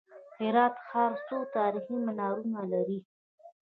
[0.39, 2.99] هرات ښار څو تاریخي منارونه لري؟